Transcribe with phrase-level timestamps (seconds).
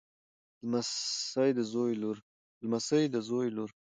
[2.61, 3.69] لمسۍ د زوی لور.